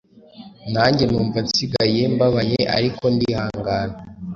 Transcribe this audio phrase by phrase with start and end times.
[0.73, 3.95] nanjye numva nsigaye mbabaye ariko ndihangana.